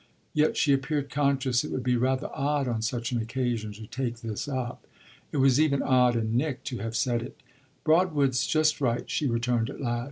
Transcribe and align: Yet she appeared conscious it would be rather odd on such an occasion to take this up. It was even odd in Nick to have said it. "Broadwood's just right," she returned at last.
Yet 0.33 0.57
she 0.57 0.73
appeared 0.73 1.11
conscious 1.11 1.63
it 1.63 1.69
would 1.69 1.83
be 1.83 1.95
rather 1.95 2.31
odd 2.33 2.67
on 2.67 2.81
such 2.81 3.11
an 3.11 3.21
occasion 3.21 3.71
to 3.73 3.85
take 3.85 4.21
this 4.21 4.47
up. 4.47 4.87
It 5.31 5.37
was 5.37 5.59
even 5.61 5.83
odd 5.83 6.15
in 6.15 6.35
Nick 6.35 6.63
to 6.63 6.79
have 6.79 6.95
said 6.95 7.21
it. 7.21 7.39
"Broadwood's 7.83 8.47
just 8.47 8.81
right," 8.81 9.07
she 9.07 9.27
returned 9.27 9.69
at 9.69 9.79
last. 9.79 9.99